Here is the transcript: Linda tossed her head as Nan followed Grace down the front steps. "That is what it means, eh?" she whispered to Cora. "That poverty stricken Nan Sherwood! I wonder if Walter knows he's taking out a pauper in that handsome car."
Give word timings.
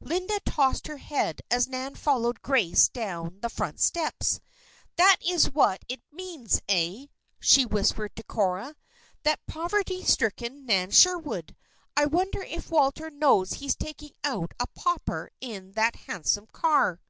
Linda 0.00 0.40
tossed 0.44 0.88
her 0.88 0.96
head 0.96 1.42
as 1.48 1.68
Nan 1.68 1.94
followed 1.94 2.42
Grace 2.42 2.88
down 2.88 3.38
the 3.40 3.48
front 3.48 3.78
steps. 3.78 4.40
"That 4.96 5.18
is 5.24 5.52
what 5.52 5.84
it 5.88 6.00
means, 6.10 6.60
eh?" 6.68 7.06
she 7.38 7.64
whispered 7.64 8.16
to 8.16 8.24
Cora. 8.24 8.74
"That 9.22 9.46
poverty 9.46 10.02
stricken 10.04 10.66
Nan 10.66 10.90
Sherwood! 10.90 11.54
I 11.96 12.06
wonder 12.06 12.42
if 12.42 12.68
Walter 12.72 13.10
knows 13.10 13.52
he's 13.52 13.76
taking 13.76 14.10
out 14.24 14.54
a 14.58 14.66
pauper 14.66 15.30
in 15.40 15.70
that 15.74 15.94
handsome 15.94 16.48
car." 16.48 17.00